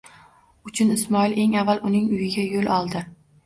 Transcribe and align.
Uchun 0.69 0.93
Ismoil 0.95 1.37
eng 1.43 1.55
avval 1.65 1.85
uning 1.93 2.11
uyiga 2.19 2.51
yo'l 2.51 2.75
oldi. 2.81 3.09